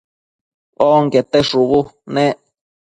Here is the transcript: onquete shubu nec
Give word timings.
onquete 0.91 1.39
shubu 1.49 1.79
nec 2.13 2.37